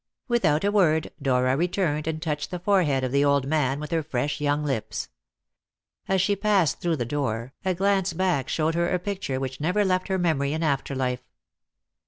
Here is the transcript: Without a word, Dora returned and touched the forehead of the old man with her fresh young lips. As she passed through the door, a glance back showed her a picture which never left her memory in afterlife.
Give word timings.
Without 0.27 0.63
a 0.63 0.71
word, 0.71 1.11
Dora 1.21 1.55
returned 1.55 2.07
and 2.07 2.19
touched 2.19 2.49
the 2.49 2.57
forehead 2.57 3.03
of 3.03 3.11
the 3.11 3.23
old 3.23 3.45
man 3.45 3.79
with 3.79 3.91
her 3.91 4.01
fresh 4.01 4.41
young 4.41 4.63
lips. 4.63 5.09
As 6.07 6.19
she 6.23 6.35
passed 6.35 6.81
through 6.81 6.95
the 6.95 7.05
door, 7.05 7.53
a 7.63 7.75
glance 7.75 8.11
back 8.13 8.49
showed 8.49 8.73
her 8.73 8.89
a 8.89 8.97
picture 8.97 9.39
which 9.39 9.61
never 9.61 9.85
left 9.85 10.07
her 10.07 10.17
memory 10.17 10.53
in 10.53 10.63
afterlife. 10.63 11.21